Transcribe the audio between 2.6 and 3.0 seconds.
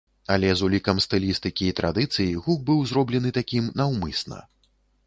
быў